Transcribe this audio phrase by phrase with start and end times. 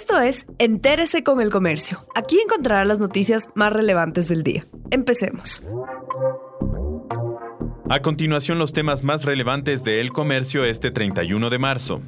[0.00, 2.06] Esto es Entérese con el Comercio.
[2.14, 4.64] Aquí encontrará las noticias más relevantes del día.
[4.92, 5.60] Empecemos.
[7.90, 12.00] A continuación, los temas más relevantes de El Comercio este 31 de marzo.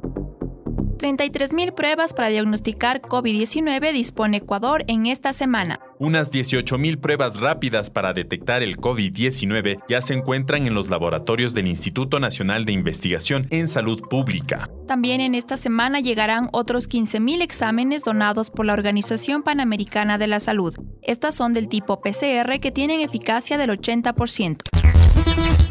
[1.01, 5.79] 33.000 pruebas para diagnosticar COVID-19 dispone Ecuador en esta semana.
[5.97, 11.67] Unas 18.000 pruebas rápidas para detectar el COVID-19 ya se encuentran en los laboratorios del
[11.67, 14.69] Instituto Nacional de Investigación en Salud Pública.
[14.87, 20.39] También en esta semana llegarán otros 15.000 exámenes donados por la Organización Panamericana de la
[20.39, 20.75] Salud.
[21.01, 25.70] Estas son del tipo PCR que tienen eficacia del 80%.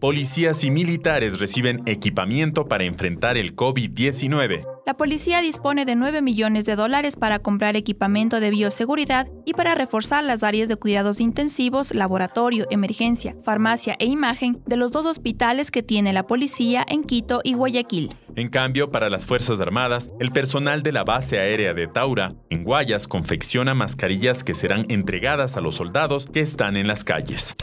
[0.00, 4.66] Policías y militares reciben equipamiento para enfrentar el COVID-19.
[4.86, 9.74] La policía dispone de 9 millones de dólares para comprar equipamiento de bioseguridad y para
[9.74, 15.70] reforzar las áreas de cuidados intensivos, laboratorio, emergencia, farmacia e imagen de los dos hospitales
[15.70, 18.14] que tiene la policía en Quito y Guayaquil.
[18.36, 22.64] En cambio, para las Fuerzas Armadas, el personal de la base aérea de Taura, en
[22.64, 27.54] Guayas, confecciona mascarillas que serán entregadas a los soldados que están en las calles.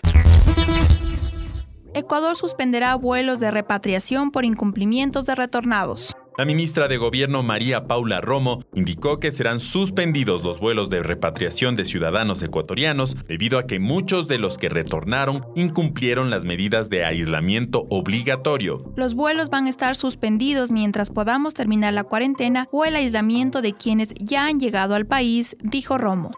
[1.98, 6.16] Ecuador suspenderá vuelos de repatriación por incumplimientos de retornados.
[6.38, 11.75] La ministra de Gobierno María Paula Romo indicó que serán suspendidos los vuelos de repatriación
[11.75, 17.03] de ciudadanos ecuatorianos debido a que muchos de los que retornaron incumplieron las medidas de
[17.03, 18.94] aislamiento obligatorio.
[18.95, 23.73] Los vuelos van a estar suspendidos mientras podamos terminar la cuarentena o el aislamiento de
[23.73, 26.36] quienes ya han llegado al país, dijo Romo.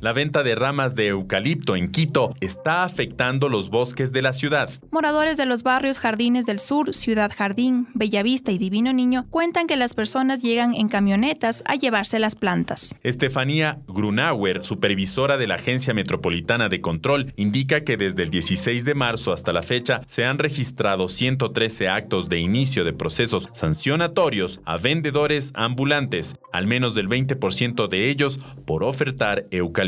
[0.00, 4.70] La venta de ramas de eucalipto en Quito está afectando los bosques de la ciudad.
[4.92, 9.76] Moradores de los barrios Jardines del Sur, Ciudad Jardín, Bellavista y Divino Niño cuentan que
[9.76, 12.94] las personas llegan en camionetas a llevarse las plantas.
[13.02, 18.94] Estefanía Grunauer, supervisora de la Agencia Metropolitana de Control, indica que desde el 16 de
[18.94, 24.76] marzo hasta la fecha se han registrado 113 actos de inicio de procesos sancionatorios a
[24.76, 29.87] vendedores ambulantes, al menos del 20% de ellos por ofertar eucalipto.